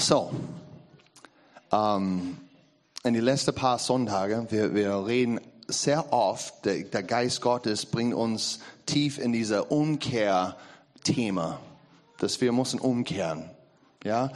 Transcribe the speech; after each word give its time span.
So, 0.00 0.30
ähm, 1.70 2.38
in 3.04 3.12
die 3.12 3.20
letzten 3.20 3.54
paar 3.54 3.78
Sonntage, 3.78 4.46
wir, 4.48 4.74
wir 4.74 5.06
reden 5.06 5.40
sehr 5.68 6.10
oft, 6.10 6.64
der, 6.64 6.84
der 6.84 7.02
Geist 7.02 7.42
Gottes 7.42 7.84
bringt 7.84 8.14
uns 8.14 8.60
tief 8.86 9.18
in 9.18 9.30
diese 9.32 9.64
Umkehr-Thema, 9.64 11.60
dass 12.16 12.40
wir 12.40 12.50
müssen 12.50 12.80
umkehren. 12.80 13.50
Ja, 14.02 14.32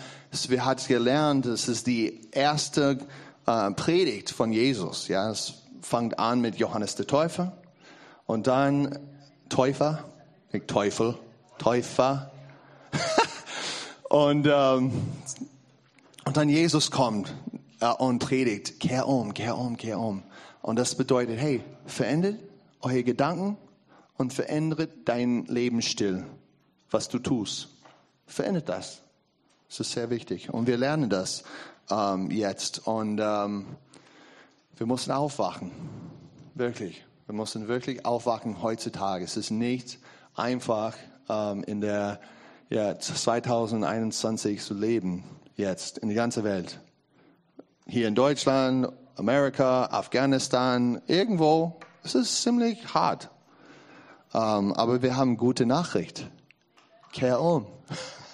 wir 0.49 0.67
hat 0.67 0.87
gelernt, 0.87 1.47
das 1.47 1.67
ist 1.69 1.87
die 1.87 2.21
erste 2.31 2.99
äh, 3.47 3.71
Predigt 3.71 4.33
von 4.33 4.53
Jesus. 4.53 5.09
Ja, 5.09 5.31
es 5.31 5.55
fängt 5.81 6.19
an 6.19 6.43
mit 6.43 6.57
Johannes 6.57 6.95
der 6.97 7.07
Täufer 7.07 7.57
und 8.27 8.47
dann 8.49 8.99
Täufer, 9.49 10.05
nicht 10.53 10.69
Teufel, 10.69 11.17
Täufer. 11.57 12.31
und, 14.11 14.47
ähm, 14.47 14.93
und 16.25 16.37
dann 16.37 16.49
Jesus 16.49 16.91
kommt 16.91 17.35
äh, 17.81 17.93
und 17.93 18.19
predigt, 18.19 18.81
kehr 18.81 19.07
um, 19.09 19.35
kehr 19.35 19.57
um, 19.57 19.77
kehr 19.77 19.99
um. 19.99 20.23
Und 20.63 20.77
das 20.77 20.95
bedeutet, 20.95 21.39
hey, 21.39 21.63
verändert 21.87 22.39
eure 22.81 23.05
Gedanken 23.05 23.57
und 24.17 24.33
verändert 24.33 24.91
dein 25.05 25.45
Lebensstil, 25.47 26.25
was 26.91 27.09
du 27.09 27.19
tust. 27.19 27.69
Verändert 28.27 28.69
das. 28.69 29.03
Das 29.69 29.81
ist 29.81 29.93
sehr 29.93 30.11
wichtig. 30.11 30.53
Und 30.53 30.67
wir 30.67 30.77
lernen 30.77 31.11
das 31.11 31.45
ähm, 31.91 32.31
jetzt. 32.31 32.87
Und 32.87 33.21
ähm, 33.21 33.67
wir 34.77 34.87
müssen 34.87 35.11
aufwachen. 35.11 35.71
Wirklich. 36.55 37.05
Wir 37.27 37.35
müssen 37.35 37.69
wirklich 37.69 38.05
aufwachen 38.05 38.63
heutzutage. 38.63 39.25
Es 39.25 39.37
ist 39.37 39.51
nicht 39.51 39.99
einfach 40.35 40.95
ähm, 41.29 41.65
in 41.65 41.81
der 41.81 42.21
ja, 42.71 42.99
2021 42.99 44.63
zu 44.63 44.75
leben, 44.75 45.25
jetzt 45.57 45.99
in 45.99 46.09
der 46.09 46.17
ganzen 46.17 46.45
Welt. 46.45 46.81
Hier 47.87 48.09
in 48.09 48.15
Deutschland, 48.15 48.89
Amerika, 49.17 49.87
Afghanistan, 49.87 51.01
irgendwo, 51.07 51.79
es 52.03 52.15
ist 52.15 52.43
ziemlich 52.43 52.95
hart. 52.95 53.31
Ähm, 54.33 54.73
aber 54.73 55.03
wir 55.03 55.17
haben 55.17 55.37
gute 55.37 55.67
Nachricht. 55.67 56.29
Kehr 57.13 57.41
um. 57.41 57.67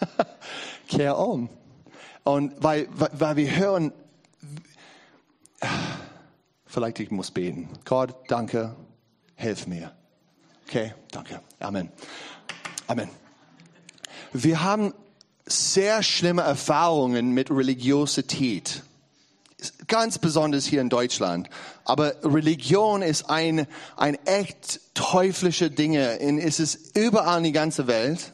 Kehr 0.88 1.18
um. 1.18 1.50
Und 2.24 2.54
weil, 2.62 2.88
weil 2.90 3.36
wir 3.36 3.56
hören, 3.56 3.92
vielleicht 6.66 7.00
ich 7.00 7.10
muss 7.10 7.30
beten. 7.30 7.68
Gott, 7.84 8.14
danke, 8.28 8.74
hilf 9.34 9.66
mir. 9.66 9.92
Okay, 10.66 10.94
danke. 11.10 11.40
Amen. 11.58 11.90
Amen. 12.86 13.10
Wir 14.32 14.62
haben 14.62 14.94
sehr 15.52 16.02
schlimme 16.02 16.42
Erfahrungen 16.42 17.32
mit 17.32 17.50
Religiosität. 17.50 18.82
Ganz 19.88 20.18
besonders 20.18 20.64
hier 20.64 20.80
in 20.80 20.88
Deutschland. 20.88 21.50
Aber 21.84 22.14
Religion 22.24 23.02
ist 23.02 23.28
ein, 23.28 23.66
ein 23.96 24.14
echt 24.26 24.80
teuflische 24.94 25.70
Dinge. 25.70 26.20
Es 26.20 26.60
ist 26.60 26.96
überall 26.96 27.38
in 27.38 27.44
die 27.44 27.52
ganze 27.52 27.86
Welt. 27.86 28.32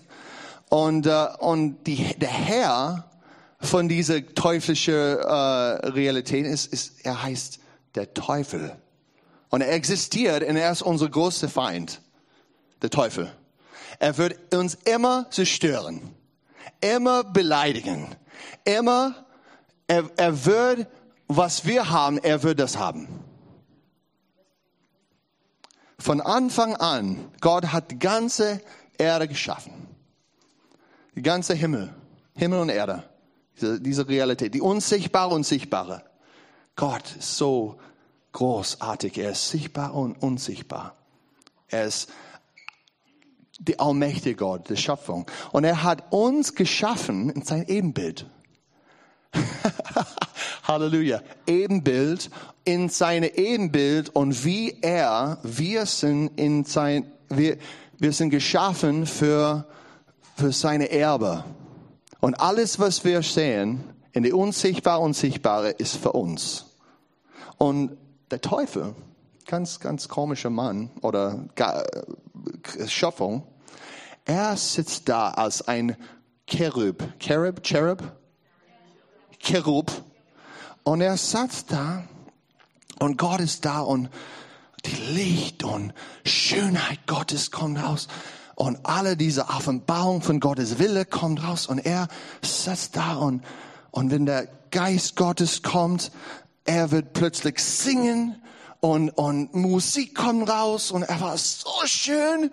Und, 0.69 1.07
äh, 1.07 1.27
und 1.39 1.85
die, 1.87 2.15
der 2.19 2.29
Herr 2.29 3.11
von 3.61 3.89
dieser 3.89 4.27
teuflischen 4.35 4.95
äh, 4.95 4.99
Realität 4.99 6.47
ist, 6.47 6.73
ist, 6.73 7.05
er 7.05 7.23
heißt 7.23 7.61
der 7.95 8.15
Teufel. 8.15 8.77
Und 9.49 9.63
er 9.63 9.73
existiert 9.73 10.43
und 10.43 10.57
er 10.57 10.71
ist 10.71 10.83
unser 10.83 11.09
größter 11.09 11.49
Feind, 11.49 12.01
der 12.83 12.91
Teufel. 12.91 13.31
Er 13.99 14.19
wird 14.19 14.55
uns 14.55 14.77
immer 14.85 15.31
zerstören, 15.31 16.03
immer 16.81 17.25
beleidigen, 17.25 18.15
immer, 18.65 19.27
er, 19.87 20.11
er 20.17 20.45
wird, 20.45 20.89
was 21.29 21.67
wir 21.67 21.91
haben, 21.91 22.19
er 22.19 22.43
wird 22.43 22.61
das 22.61 22.77
haben. 22.77 23.09
Von 25.99 26.21
Anfang 26.21 26.77
an, 26.77 27.33
Gott 27.41 27.73
hat 27.73 27.91
die 27.91 27.99
ganze 27.99 28.61
Erde 28.99 29.29
geschaffen. 29.29 29.73
Die 31.15 31.23
ganze 31.23 31.55
Himmel, 31.55 31.93
Himmel 32.35 32.61
und 32.61 32.69
Erde. 32.69 33.03
Diese, 33.57 33.81
diese 33.81 34.07
Realität, 34.09 34.55
die 34.55 34.61
unsichtbare 34.61 35.35
und 35.35 35.45
sichtbare. 35.45 36.05
Gott 36.77 37.17
ist 37.19 37.39
so 37.39 37.81
großartig. 38.33 39.17
Er 39.17 39.33
ist 39.33 39.49
sichtbar 39.49 39.95
und 39.95 40.23
unsichtbar. 40.23 40.95
Er 41.69 41.85
ist 41.87 42.11
der 43.59 43.81
allmächtige 43.81 44.37
Gott, 44.37 44.69
der 44.69 44.77
Schöpfung. 44.77 45.27
Und 45.53 45.65
er 45.65 45.83
hat 45.83 46.13
uns 46.13 46.55
geschaffen 46.55 47.31
in 47.31 47.43
sein 47.43 47.65
Ebenbild. 47.67 48.27
Halleluja. 50.65 51.23
Ebenbild 51.47 52.31
in 52.65 52.89
seine 52.89 53.37
Ebenbild 53.37 54.11
und 54.11 54.45
wie 54.45 54.79
er, 54.83 55.39
wir 55.43 55.87
sind 55.87 56.29
in 56.37 56.65
sein, 56.65 57.11
wir, 57.29 57.57
wir 57.99 58.13
sind 58.13 58.31
geschaffen 58.31 59.07
für, 59.07 59.67
für 60.37 60.53
seine 60.53 60.91
Erbe. 60.91 61.45
Und 62.21 62.35
alles, 62.41 62.79
was 62.79 63.05
wir 63.05 63.23
sehen, 63.23 63.85
in 64.13 64.23
die 64.23 64.33
unsichtbare 64.33 65.01
und 65.01 65.15
sichtbare, 65.15 65.71
ist 65.71 65.97
für 65.97 66.13
uns. 66.13 66.67
Und 67.59 67.97
der 68.31 68.41
Teufel, 68.41 68.95
ganz, 69.47 69.81
ganz 69.81 70.09
komischer 70.09 70.51
Mann 70.51 70.91
oder 71.03 71.45
Schöpfung, 72.87 73.47
er 74.25 74.57
sitzt 74.57 75.09
da 75.09 75.31
als 75.31 75.67
ein 75.67 75.97
Cherub. 76.47 77.03
Cherub? 77.19 77.63
Cherub? 77.63 78.03
Cherub. 79.39 79.93
Und 80.83 81.01
er 81.01 81.17
sitzt 81.17 81.73
da 81.73 82.05
und 82.99 83.19
Gott 83.19 83.41
ist 83.41 83.65
da 83.65 83.81
und 83.81 84.11
die 84.85 84.97
Licht 85.13 85.65
und 85.65 85.93
Schönheit 86.25 87.07
Gottes 87.07 87.51
kommt 87.51 87.83
raus. 87.83 88.09
Und 88.55 88.79
alle 88.85 89.17
diese 89.17 89.49
Offenbarung 89.49 90.23
von 90.23 90.41
Gottes 90.41 90.79
Wille 90.79 91.05
kommt 91.05 91.43
raus 91.43 91.67
und 91.67 91.79
er 91.79 92.09
sitzt 92.43 92.97
da 92.97 93.15
und, 93.17 93.45
und 93.91 94.11
wenn 94.11 94.27
der 94.27 94.49
Geist 94.71 95.17
Gottes 95.17 95.63
kommt, 95.63 96.11
er 96.65 96.91
wird 96.91 97.13
plötzlich 97.13 97.59
singen 97.59 98.43
und, 98.87 99.11
und 99.11 99.53
Musik 99.53 100.15
kommt 100.15 100.49
raus 100.49 100.93
und 100.93 101.03
er 101.03 101.21
war 101.21 101.37
so 101.37 101.71
schön. 101.87 102.53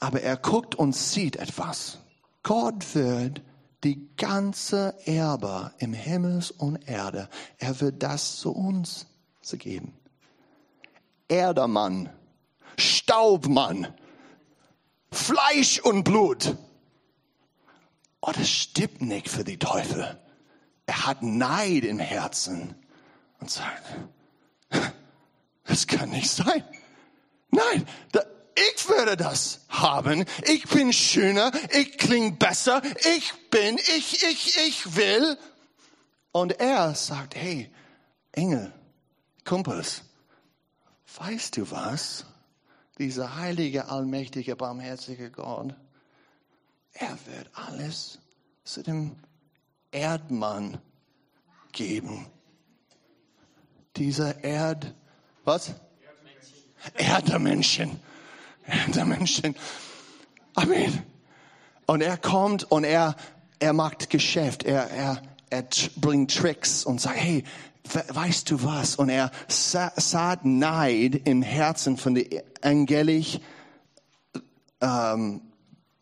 Aber 0.00 0.22
er 0.22 0.38
guckt 0.38 0.74
und 0.74 0.96
sieht 0.96 1.36
etwas. 1.36 1.98
Gott 2.42 2.94
wird 2.94 3.42
die 3.84 4.08
ganze 4.16 4.94
Erbe 5.04 5.72
im 5.78 5.92
Himmels 5.92 6.50
und 6.50 6.88
Erde, 6.88 7.28
er 7.58 7.80
wird 7.80 8.02
das 8.02 8.36
zu 8.36 8.52
uns 8.52 9.06
geben. 9.52 9.92
Erdermann, 11.28 12.10
Staubmann, 12.78 13.88
Fleisch 15.10 15.80
und 15.80 16.04
Blut. 16.04 16.56
Oh, 18.20 18.32
das 18.34 18.48
stimmt 18.48 19.02
nicht 19.02 19.28
für 19.28 19.44
die 19.44 19.58
Teufel. 19.58 20.18
Er 20.86 21.06
hat 21.06 21.22
Neid 21.22 21.84
im 21.84 21.98
Herzen 21.98 22.74
und 23.40 23.50
sagt, 23.50 23.84
das 25.68 25.86
kann 25.86 26.10
nicht 26.10 26.30
sein. 26.30 26.64
Nein, 27.50 27.86
da, 28.12 28.22
ich 28.54 28.88
würde 28.88 29.16
das 29.16 29.60
haben. 29.68 30.24
Ich 30.46 30.64
bin 30.68 30.92
schöner, 30.92 31.52
ich 31.70 31.96
klinge 31.98 32.32
besser, 32.32 32.82
ich 33.16 33.32
bin, 33.50 33.76
ich, 33.76 34.22
ich, 34.24 34.58
ich 34.66 34.96
will. 34.96 35.38
Und 36.32 36.58
er 36.58 36.94
sagt, 36.94 37.36
hey, 37.36 37.70
Engel, 38.32 38.72
Kumpels, 39.44 40.02
weißt 41.16 41.56
du 41.58 41.70
was? 41.70 42.24
Dieser 42.98 43.36
heilige, 43.36 43.88
allmächtige, 43.88 44.56
barmherzige 44.56 45.30
Gott, 45.30 45.74
er 46.92 47.18
wird 47.26 47.48
alles 47.54 48.18
zu 48.64 48.82
dem 48.82 49.16
Erdmann 49.92 50.80
geben 51.72 52.26
dieser 53.98 54.44
Erd, 54.44 54.94
was? 55.48 55.72
Erdmenschen. 56.94 57.98
Erdmenschen. 58.66 59.56
Amen. 60.54 61.02
Und 61.86 62.02
er 62.02 62.18
kommt 62.18 62.70
und 62.70 62.84
er, 62.84 63.16
er 63.58 63.72
macht 63.72 64.10
Geschäft. 64.10 64.62
Er, 64.64 64.90
er, 64.90 65.22
er 65.48 65.64
bringt 65.96 66.36
Tricks 66.36 66.84
und 66.84 67.00
sagt, 67.00 67.16
hey, 67.16 67.44
weißt 68.08 68.50
du 68.50 68.62
was? 68.62 68.96
Und 68.96 69.08
er 69.08 69.30
saat 69.48 70.44
Neid 70.44 71.22
im 71.24 71.40
Herzen 71.40 71.96
von 71.96 72.14
den 72.14 72.28
angelisch, 72.60 73.40
ähm, 74.82 75.40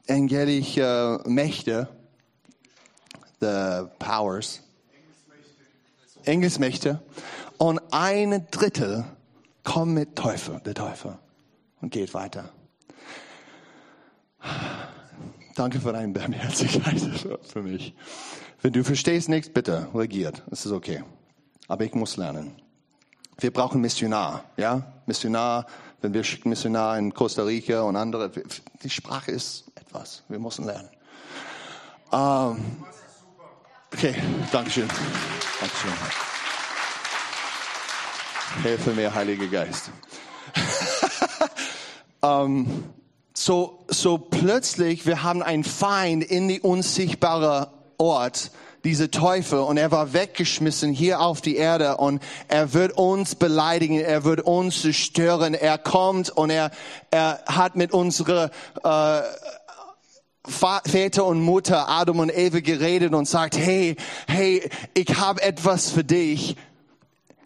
angelisch 0.08 0.76
äh, 0.76 1.18
Mächte, 1.28 1.88
the 3.40 3.84
powers, 4.00 4.60
Engelsmächte 6.24 7.00
und 7.58 7.80
ein 7.92 8.48
Drittel 8.50 9.04
kommt 9.66 9.92
mit 9.92 10.16
Teufel, 10.16 10.60
der 10.64 10.74
Teufel 10.74 11.18
und 11.82 11.90
geht 11.90 12.14
weiter. 12.14 12.48
Danke 15.54 15.80
für 15.80 15.92
deine 15.92 16.12
Barmherzigkeit 16.12 17.00
für 17.42 17.62
mich. 17.62 17.94
Wenn 18.62 18.72
du 18.72 18.84
verstehst 18.84 19.28
nichts, 19.28 19.52
bitte 19.52 19.88
regiert. 19.94 20.42
Es 20.50 20.64
ist 20.64 20.72
okay. 20.72 21.02
Aber 21.68 21.84
ich 21.84 21.94
muss 21.94 22.16
lernen. 22.16 22.52
Wir 23.38 23.52
brauchen 23.52 23.80
Missionar, 23.80 24.44
ja? 24.56 24.92
Missionar, 25.04 25.66
wenn 26.00 26.14
wir 26.14 26.24
schicken 26.24 26.48
Missionar 26.50 26.96
in 26.98 27.12
Costa 27.12 27.42
Rica 27.42 27.82
und 27.82 27.96
andere. 27.96 28.30
Die 28.82 28.90
Sprache 28.90 29.32
ist 29.32 29.64
etwas. 29.74 30.22
Wir 30.28 30.38
müssen 30.38 30.64
lernen. 30.64 30.88
Ähm, 32.12 32.86
okay, 33.92 34.14
Dankeschön. 34.52 34.88
Dankeschön. 35.60 36.25
Hilfe 38.62 38.92
mir, 38.92 39.14
Heiliger 39.14 39.46
Geist. 39.46 39.90
ähm, 42.22 42.84
so, 43.34 43.84
so 43.88 44.18
plötzlich, 44.18 45.06
wir 45.06 45.22
haben 45.22 45.42
einen 45.42 45.64
Feind 45.64 46.24
in 46.24 46.48
die 46.48 46.60
unsichtbare 46.60 47.70
Ort, 47.98 48.50
diese 48.84 49.10
Teufel, 49.10 49.58
und 49.58 49.76
er 49.76 49.90
war 49.90 50.12
weggeschmissen 50.12 50.92
hier 50.92 51.20
auf 51.20 51.40
die 51.40 51.56
Erde 51.56 51.96
und 51.96 52.22
er 52.48 52.72
wird 52.72 52.92
uns 52.92 53.34
beleidigen, 53.34 53.98
er 53.98 54.24
wird 54.24 54.40
uns 54.42 54.82
zerstören, 54.82 55.54
er 55.54 55.76
kommt 55.76 56.30
und 56.30 56.50
er, 56.50 56.70
er 57.10 57.40
hat 57.46 57.74
mit 57.74 57.92
unserer 57.92 58.50
äh, 58.84 59.22
Väter 60.88 61.24
und 61.26 61.40
Mutter, 61.40 61.88
Adam 61.88 62.20
und 62.20 62.36
Eva 62.36 62.60
geredet 62.60 63.12
und 63.12 63.26
sagt, 63.26 63.58
hey, 63.58 63.96
hey, 64.28 64.70
ich 64.94 65.18
habe 65.18 65.42
etwas 65.42 65.90
für 65.90 66.04
dich. 66.04 66.56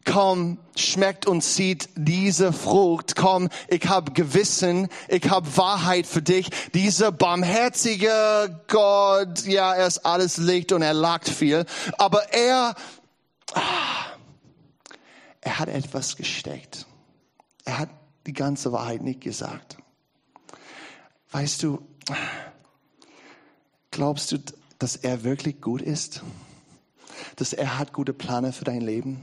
Komm, 0.05 0.59
schmeckt 0.77 1.27
und 1.27 1.45
sieht 1.45 1.89
diese 1.95 2.53
Frucht. 2.53 3.17
Komm, 3.17 3.49
ich 3.69 3.87
habe 3.87 4.13
Gewissen, 4.13 4.89
ich 5.09 5.29
habe 5.29 5.57
Wahrheit 5.57 6.07
für 6.07 6.23
dich. 6.23 6.51
Dieser 6.73 7.13
barmherzige 7.13 8.61
Gott, 8.69 9.45
ja, 9.45 9.75
er 9.75 9.87
ist 9.87 10.07
alles 10.07 10.39
Licht 10.39 10.73
und 10.73 10.83
er 10.83 10.95
lagt 10.95 11.29
viel. 11.29 11.67
Aber 11.99 12.33
er, 12.33 12.75
ah, 13.53 13.61
er 15.41 15.59
hat 15.59 15.69
etwas 15.69 16.17
gesteckt. 16.17 16.87
Er 17.65 17.79
hat 17.79 17.91
die 18.27 18.33
ganze 18.33 18.73
Wahrheit 18.73 19.03
nicht 19.03 19.21
gesagt. 19.21 19.77
Weißt 21.31 21.63
du, 21.63 21.87
Glaubst 23.91 24.33
du, 24.33 24.39
dass 24.79 24.97
er 24.97 25.25
wirklich 25.25 25.61
gut 25.61 25.83
ist? 25.83 26.23
Dass 27.37 27.53
er 27.53 27.79
hat 27.79 27.93
gute 27.93 28.13
Pläne 28.13 28.53
für 28.53 28.65
dein 28.65 28.81
Leben? 28.81 29.21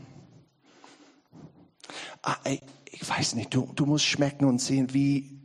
Ah, 2.28 2.36
ich 2.44 3.10
weiß 3.10 3.36
nicht, 3.36 3.54
du, 3.54 3.72
du 3.74 3.86
musst 3.86 4.04
schmecken 4.04 4.44
und 4.44 4.60
sehen, 4.60 4.94
wie, 4.94 5.40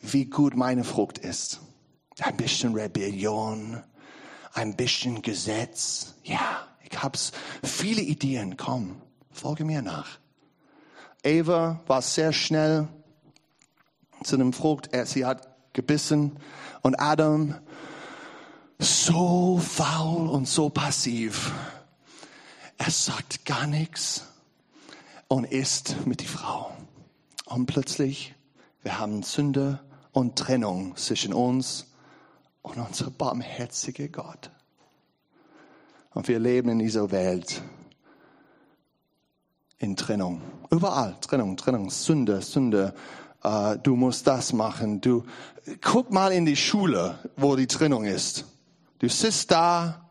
wie 0.00 0.26
gut 0.26 0.54
meine 0.56 0.84
Frucht 0.84 1.18
ist. 1.18 1.60
Ein 2.20 2.36
bisschen 2.36 2.72
Rebellion, 2.74 3.82
ein 4.52 4.76
bisschen 4.76 5.22
Gesetz. 5.22 6.14
Ja, 6.22 6.68
ich 6.88 7.02
hab's 7.02 7.32
viele 7.64 8.00
Ideen. 8.00 8.56
Komm, 8.56 9.02
folge 9.32 9.64
mir 9.64 9.82
nach. 9.82 10.20
Eva 11.24 11.80
war 11.88 12.00
sehr 12.00 12.32
schnell 12.32 12.86
zu 14.22 14.36
einem 14.36 14.52
Frucht. 14.52 14.88
Sie 15.06 15.26
hat 15.26 15.48
gebissen 15.72 16.38
und 16.82 16.94
Adam 17.00 17.56
so 18.78 19.58
faul 19.58 20.28
und 20.28 20.46
so 20.46 20.70
passiv. 20.70 21.50
Er 22.78 22.92
sagt 22.92 23.44
gar 23.44 23.66
nichts 23.66 24.29
und 25.30 25.44
ist 25.44 25.94
mit 26.06 26.20
die 26.22 26.26
Frau. 26.26 26.72
Und 27.44 27.66
plötzlich, 27.66 28.34
wir 28.82 28.98
haben 28.98 29.22
Sünde 29.22 29.78
und 30.10 30.36
Trennung 30.36 30.96
zwischen 30.96 31.32
uns 31.32 31.86
und 32.62 32.78
unser 32.78 33.10
barmherziger 33.10 34.08
Gott. 34.08 34.50
Und 36.14 36.26
wir 36.26 36.40
leben 36.40 36.70
in 36.70 36.80
dieser 36.80 37.12
Welt 37.12 37.62
in 39.78 39.94
Trennung. 39.94 40.42
Überall 40.68 41.16
Trennung, 41.20 41.56
Trennung, 41.56 41.90
Sünde, 41.90 42.42
Sünde. 42.42 42.92
Uh, 43.42 43.76
du 43.80 43.94
musst 43.94 44.26
das 44.26 44.52
machen. 44.52 45.00
Du 45.00 45.24
guck 45.80 46.10
mal 46.10 46.32
in 46.32 46.44
die 46.44 46.56
Schule, 46.56 47.20
wo 47.36 47.54
die 47.54 47.68
Trennung 47.68 48.04
ist. 48.04 48.46
Du 48.98 49.08
sitzt 49.08 49.52
da, 49.52 50.10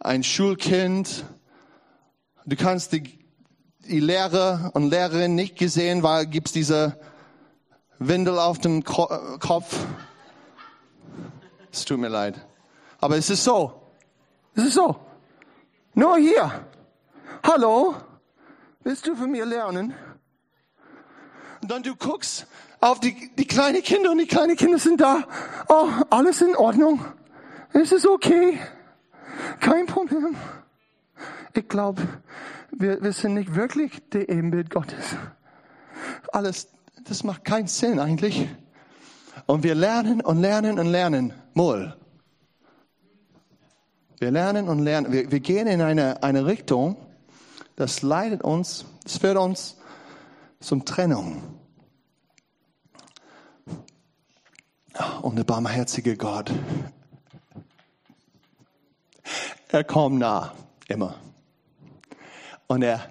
ein 0.00 0.24
Schulkind, 0.24 1.26
du 2.46 2.56
kannst 2.56 2.92
die, 2.92 3.25
die 3.88 4.00
Lehrer 4.00 4.70
und 4.74 4.90
Lehrerin 4.90 5.34
nicht 5.34 5.56
gesehen, 5.56 6.02
weil 6.02 6.26
gibt's 6.26 6.52
diese 6.52 6.98
Windel 7.98 8.38
auf 8.38 8.58
dem 8.58 8.84
Kopf. 8.84 9.86
Es 11.72 11.84
tut 11.84 11.98
mir 11.98 12.08
leid. 12.08 12.46
Aber 13.00 13.16
es 13.16 13.30
ist 13.30 13.44
so. 13.44 13.82
Es 14.54 14.64
ist 14.64 14.74
so. 14.74 14.96
Nur 15.94 16.18
hier. 16.18 16.64
Hallo? 17.42 17.94
Willst 18.82 19.06
du 19.06 19.14
von 19.14 19.30
mir 19.30 19.44
lernen? 19.44 19.94
Und 21.62 21.70
dann 21.70 21.82
du 21.82 21.96
guckst 21.96 22.46
auf 22.80 23.00
die, 23.00 23.30
die 23.36 23.46
kleinen 23.46 23.82
Kinder 23.82 24.10
und 24.10 24.18
die 24.18 24.26
kleinen 24.26 24.56
Kinder 24.56 24.78
sind 24.78 25.00
da. 25.00 25.24
Oh, 25.68 25.88
alles 26.10 26.40
in 26.40 26.54
Ordnung. 26.54 27.04
Es 27.72 27.92
ist 27.92 28.06
okay. 28.06 28.58
Kein 29.60 29.86
Problem. 29.86 30.36
Ich 31.56 31.68
glaube, 31.68 32.02
wir, 32.70 33.02
wir 33.02 33.12
sind 33.12 33.34
nicht 33.34 33.54
wirklich 33.54 34.02
der 34.10 34.28
Ebenbild 34.28 34.70
Gottes. 34.70 35.16
Alles, 36.32 36.68
das 37.04 37.24
macht 37.24 37.44
keinen 37.44 37.66
Sinn 37.66 37.98
eigentlich. 37.98 38.48
Und 39.46 39.62
wir 39.62 39.74
lernen 39.74 40.20
und 40.20 40.40
lernen 40.40 40.78
und 40.78 40.86
lernen. 40.86 41.32
Moll. 41.54 41.96
Wir 44.18 44.30
lernen 44.30 44.68
und 44.68 44.80
lernen. 44.80 45.12
Wir, 45.12 45.30
wir 45.30 45.40
gehen 45.40 45.66
in 45.66 45.80
eine, 45.80 46.22
eine 46.22 46.46
Richtung, 46.46 46.96
das 47.76 48.02
leidet 48.02 48.42
uns, 48.42 48.84
das 49.04 49.18
führt 49.18 49.36
uns 49.36 49.76
zum 50.60 50.84
Trennung. 50.84 51.42
Und 55.22 55.36
der 55.36 55.44
barmherzige 55.44 56.16
Gott 56.16 56.50
er 59.76 59.84
kommt 59.84 60.18
nah, 60.18 60.52
immer. 60.88 61.16
Und 62.66 62.82
er, 62.82 63.08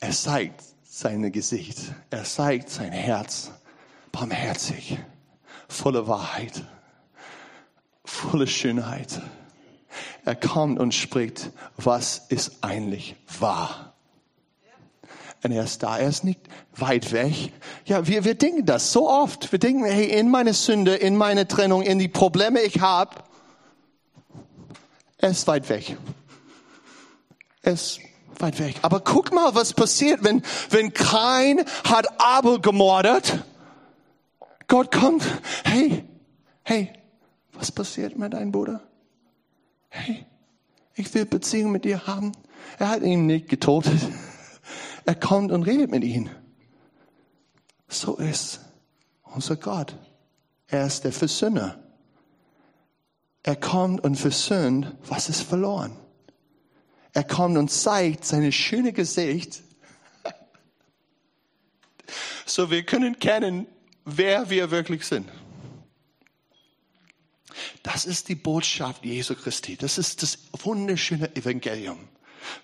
er 0.00 0.10
zeigt 0.10 0.62
sein 0.82 1.32
Gesicht, 1.32 1.78
er 2.10 2.24
zeigt 2.24 2.68
sein 2.68 2.92
Herz, 2.92 3.50
barmherzig, 4.10 4.98
voller 5.68 6.06
Wahrheit, 6.06 6.62
voller 8.04 8.46
Schönheit. 8.46 9.20
Er 10.24 10.36
kommt 10.36 10.78
und 10.78 10.94
spricht, 10.94 11.50
was 11.76 12.26
ist 12.28 12.58
eigentlich 12.62 13.16
wahr? 13.40 13.94
Und 15.42 15.50
er 15.50 15.64
ist 15.64 15.82
da, 15.82 15.98
er 15.98 16.08
ist 16.08 16.22
nicht 16.22 16.40
weit 16.76 17.10
weg. 17.10 17.52
Ja, 17.84 18.06
wir, 18.06 18.24
wir 18.24 18.34
denken 18.34 18.64
das 18.64 18.92
so 18.92 19.10
oft. 19.10 19.50
Wir 19.50 19.58
denken, 19.58 19.84
hey, 19.84 20.06
in 20.06 20.30
meine 20.30 20.54
Sünde, 20.54 20.94
in 20.94 21.16
meine 21.16 21.48
Trennung, 21.48 21.82
in 21.82 21.98
die 21.98 22.08
Probleme 22.08 22.60
ich 22.60 22.80
habe, 22.80 23.16
er 25.18 25.30
ist 25.30 25.46
weit 25.48 25.68
weg. 25.68 25.96
Er 27.62 27.72
ist 27.72 27.98
weit 28.40 28.58
weg. 28.58 28.76
Aber 28.82 29.00
guck 29.00 29.32
mal, 29.32 29.54
was 29.54 29.72
passiert, 29.72 30.22
wenn, 30.24 30.42
wenn 30.70 30.92
kein 30.92 31.64
hat 31.84 32.20
Abel 32.20 32.60
gemordet. 32.60 33.44
Gott 34.68 34.90
kommt. 34.90 35.24
Hey, 35.64 36.04
hey, 36.62 36.92
was 37.52 37.70
passiert 37.72 38.16
mit 38.16 38.32
deinem 38.32 38.52
Bruder? 38.52 38.80
Hey, 39.88 40.24
ich 40.94 41.12
will 41.14 41.26
Beziehung 41.26 41.72
mit 41.72 41.84
dir 41.84 42.06
haben. 42.06 42.32
Er 42.78 42.88
hat 42.88 43.02
ihn 43.02 43.26
nicht 43.26 43.48
getötet. 43.48 44.00
Er 45.04 45.14
kommt 45.14 45.52
und 45.52 45.64
redet 45.64 45.90
mit 45.90 46.04
ihm. 46.04 46.30
So 47.88 48.16
ist 48.16 48.60
unser 49.24 49.56
Gott. 49.56 49.94
Er 50.68 50.86
ist 50.86 51.04
der 51.04 51.12
Versöhner. 51.12 51.78
Er 53.42 53.56
kommt 53.56 54.04
und 54.04 54.16
versöhnt, 54.16 54.94
was 55.06 55.28
ist 55.28 55.42
verloren. 55.42 55.96
Er 57.12 57.24
kommt 57.24 57.58
und 57.58 57.70
zeigt 57.70 58.24
seine 58.24 58.52
schöne 58.52 58.92
Gesicht, 58.92 59.62
so 62.46 62.70
wir 62.70 62.82
können 62.84 63.18
kennen, 63.18 63.66
wer 64.04 64.50
wir 64.50 64.70
wirklich 64.70 65.06
sind. 65.06 65.28
Das 67.82 68.04
ist 68.04 68.28
die 68.28 68.34
Botschaft 68.34 69.04
Jesu 69.04 69.34
Christi. 69.34 69.76
Das 69.76 69.98
ist 69.98 70.22
das 70.22 70.38
wunderschöne 70.52 71.34
Evangelium. 71.36 72.08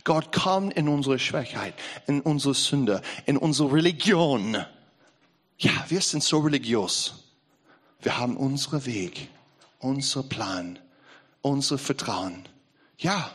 Gott 0.04 0.32
kommt 0.32 0.74
in 0.74 0.88
unsere 0.88 1.18
Schwachheit, 1.18 1.74
in 2.06 2.20
unsere 2.20 2.54
Sünde, 2.54 3.02
in 3.26 3.36
unsere 3.36 3.72
Religion. 3.72 4.64
Ja, 5.58 5.84
wir 5.88 6.00
sind 6.00 6.22
so 6.22 6.38
religiös. 6.38 7.14
Wir 8.00 8.18
haben 8.18 8.36
unseren 8.36 8.84
Weg 8.86 9.28
unser 9.78 10.22
Plan, 10.22 10.78
unser 11.42 11.78
Vertrauen. 11.78 12.48
Ja, 12.98 13.30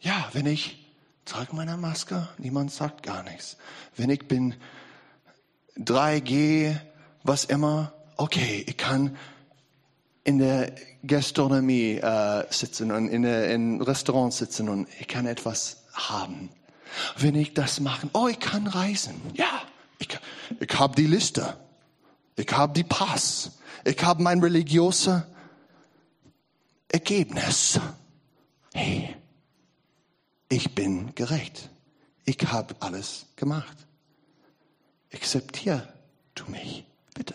ja, 0.00 0.28
wenn 0.32 0.46
ich 0.46 0.78
trage 1.24 1.54
meine 1.54 1.76
Maske, 1.76 2.28
niemand 2.38 2.72
sagt 2.72 3.02
gar 3.02 3.22
nichts. 3.22 3.56
Wenn 3.96 4.10
ich 4.10 4.26
bin 4.26 4.54
3G, 5.78 6.76
was 7.22 7.44
immer, 7.44 7.92
okay, 8.16 8.64
ich 8.66 8.76
kann 8.76 9.16
in 10.24 10.38
der 10.38 10.74
Gastronomie 11.06 11.96
äh, 11.96 12.44
sitzen 12.50 12.92
und 12.92 13.08
in, 13.08 13.22
der, 13.22 13.52
in 13.52 13.80
Restaurants 13.80 14.38
sitzen 14.38 14.68
und 14.68 14.88
ich 14.98 15.08
kann 15.08 15.26
etwas 15.26 15.84
haben. 15.92 16.50
Wenn 17.16 17.34
ich 17.34 17.54
das 17.54 17.80
mache, 17.80 18.08
oh, 18.12 18.28
ich 18.28 18.40
kann 18.40 18.66
reisen. 18.66 19.20
Ja, 19.34 19.62
ich, 19.98 20.08
ich 20.58 20.78
habe 20.78 20.96
die 20.96 21.06
Liste. 21.06 21.56
Ich 22.36 22.50
habe 22.52 22.72
die 22.72 22.84
Pass. 22.84 23.52
Ich 23.84 24.02
habe 24.02 24.22
mein 24.22 24.40
religiöses 24.40 25.22
Ergebnis. 26.88 27.78
Hey, 28.74 29.14
ich 30.50 30.74
bin 30.74 31.14
gerecht. 31.14 31.70
Ich 32.26 32.36
habe 32.46 32.74
alles 32.80 33.26
gemacht. 33.36 33.86
Akzeptier 35.12 35.88
du 36.34 36.44
mich, 36.50 36.84
bitte. 37.14 37.34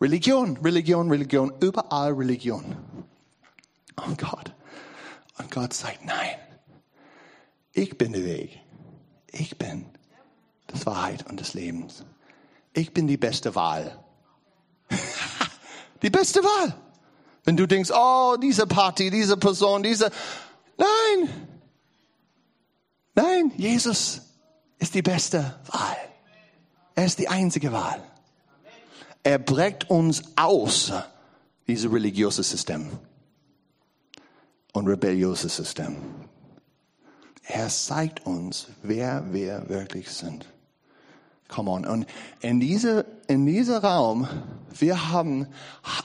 Religion, 0.00 0.56
Religion, 0.58 1.10
Religion, 1.10 1.52
überall 1.60 2.12
Religion. 2.12 2.76
Oh 3.96 4.14
Gott. 4.16 4.52
Und 5.38 5.50
Gott 5.50 5.74
sagt, 5.74 6.04
nein, 6.04 6.36
ich 7.72 7.98
bin 7.98 8.12
der 8.12 8.24
Weg. 8.24 8.60
Ich 9.32 9.58
bin 9.58 9.86
das 10.66 10.86
Wahrheit 10.86 11.28
und 11.28 11.40
des 11.40 11.54
Lebens. 11.54 12.04
Ich 12.72 12.94
bin 12.94 13.06
die 13.06 13.16
beste 13.16 13.54
Wahl. 13.54 13.98
die 16.02 16.10
beste 16.10 16.42
Wahl. 16.42 16.74
Wenn 17.44 17.56
du 17.56 17.66
denkst, 17.66 17.90
oh, 17.94 18.36
diese 18.40 18.66
Party, 18.66 19.10
diese 19.10 19.36
Person, 19.36 19.82
diese. 19.82 20.10
Nein. 20.76 21.48
Nein, 23.22 23.52
Jesus 23.58 24.22
ist 24.78 24.94
die 24.94 25.02
beste 25.02 25.54
Wahl. 25.66 25.96
Er 26.94 27.04
ist 27.04 27.18
die 27.18 27.28
einzige 27.28 27.70
Wahl. 27.70 28.02
Er 29.22 29.38
breckt 29.38 29.90
uns 29.90 30.22
aus, 30.36 30.90
dieses 31.66 31.92
religiöse 31.92 32.42
System 32.42 32.88
und 34.72 34.88
rebelliöse 34.88 35.50
System. 35.50 35.96
Er 37.42 37.68
zeigt 37.68 38.24
uns, 38.24 38.68
wer 38.82 39.30
wir 39.34 39.68
wirklich 39.68 40.10
sind. 40.10 40.46
Come 41.48 41.70
on. 41.70 41.84
Und 41.84 42.06
in 42.40 42.58
diese, 42.58 43.04
in 43.26 43.44
diesem 43.44 43.76
Raum, 43.76 44.28
wir 44.78 45.10
haben, 45.10 45.46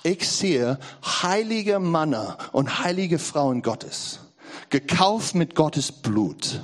ich 0.03 0.27
sehe 0.27 0.79
heilige 1.01 1.79
Männer 1.79 2.37
und 2.51 2.83
heilige 2.83 3.19
Frauen 3.19 3.61
Gottes, 3.61 4.19
gekauft 4.69 5.33
mit 5.33 5.55
Gottes 5.55 5.93
Blut 5.93 6.61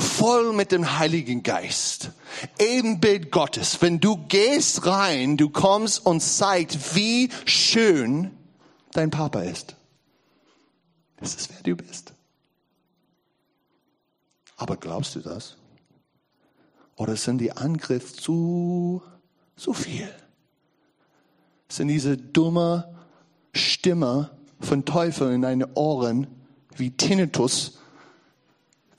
voll 0.00 0.52
mit 0.52 0.72
dem 0.72 0.98
Heiligen 0.98 1.42
Geist. 1.42 2.10
Ebenbild 2.58 3.30
Gottes. 3.30 3.80
Wenn 3.80 4.00
du 4.00 4.16
gehst 4.28 4.86
rein, 4.86 5.36
du 5.36 5.50
kommst 5.50 6.04
und 6.04 6.20
zeigst, 6.20 6.94
wie 6.94 7.30
schön 7.44 8.30
dein 8.92 9.10
Papa 9.10 9.42
ist. 9.42 9.76
Das 11.18 11.34
ist, 11.34 11.50
wer 11.50 11.62
du 11.62 11.76
bist. 11.76 12.12
Aber 14.56 14.76
glaubst 14.76 15.14
du 15.14 15.20
das? 15.20 15.56
Oder 16.96 17.16
sind 17.16 17.38
die 17.38 17.52
Angriffe 17.52 18.14
zu, 18.14 19.02
zu 19.56 19.72
viel? 19.72 20.08
Sind 21.68 21.88
diese 21.88 22.16
dumme 22.16 22.94
Stimme 23.54 24.30
von 24.60 24.84
Teufel 24.84 25.32
in 25.32 25.42
deine 25.42 25.74
Ohren 25.76 26.26
wie 26.76 26.90
Tinnitus 26.90 27.78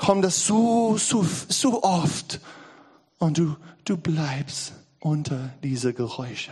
kommt 0.01 0.25
das 0.25 0.45
so, 0.47 0.97
so, 0.97 1.23
so 1.47 1.83
oft 1.83 2.39
und 3.19 3.37
du, 3.37 3.55
du 3.85 3.97
bleibst 3.97 4.73
unter 4.99 5.53
diese 5.63 5.93
Geräusche. 5.93 6.51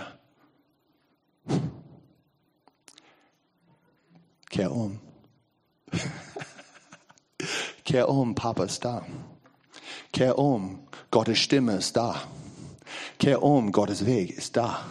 Kehr 4.52 4.72
um. 4.72 5.00
Kehr 7.86 8.08
um, 8.08 8.36
Papa 8.36 8.66
ist 8.66 8.86
da. 8.86 9.04
Kehr 10.14 10.38
um, 10.38 10.80
Gottes 11.10 11.40
Stimme 11.40 11.74
ist 11.78 11.98
da. 11.98 12.22
Kehr 13.18 13.42
um, 13.42 13.72
Gottes 13.72 14.06
Weg 14.06 14.30
ist 14.30 14.58
da. 14.58 14.86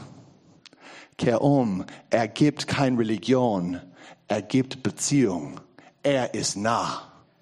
Kehr 1.16 1.42
um, 1.42 1.84
er 2.10 2.26
gibt 2.26 2.66
keine 2.66 2.98
Religion, 2.98 3.80
er 4.26 4.42
gibt 4.42 4.82
Beziehung. 4.82 5.60
Er 6.02 6.34
ist 6.34 6.56
nah. 6.56 7.07